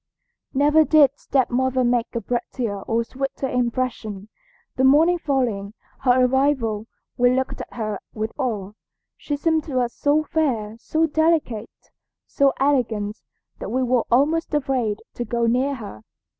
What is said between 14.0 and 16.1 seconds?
almost afraid to go near her.